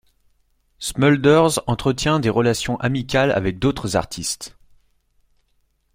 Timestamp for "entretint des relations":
1.67-2.75